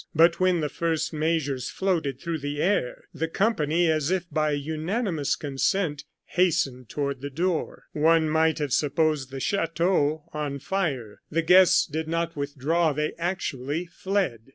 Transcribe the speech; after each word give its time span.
But 0.15 0.39
when 0.39 0.61
the 0.61 0.67
first 0.67 1.13
measures 1.13 1.69
floated 1.69 2.19
through 2.19 2.39
the 2.39 2.59
air, 2.59 3.03
the 3.13 3.27
company, 3.27 3.87
as 3.87 4.09
if 4.09 4.25
by 4.31 4.49
unanimous 4.53 5.35
consent, 5.35 6.05
hastened 6.25 6.89
toward 6.89 7.21
the 7.21 7.29
door. 7.29 7.83
One 7.93 8.27
might 8.27 8.57
have 8.57 8.73
supposed 8.73 9.29
the 9.29 9.39
chateau 9.39 10.23
on 10.33 10.57
fire 10.57 11.21
the 11.29 11.43
guests 11.43 11.85
did 11.85 12.07
not 12.07 12.35
withdraw, 12.35 12.93
they 12.93 13.13
actually 13.19 13.85
fled. 13.85 14.39